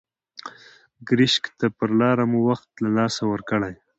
ګرشک 1.07 1.43
ته 1.57 1.65
پر 1.77 1.89
لاره 1.99 2.25
مو 2.31 2.39
وخت 2.49 2.69
له 2.83 2.89
لاسه 2.97 3.23
ورکړی. 3.31 3.73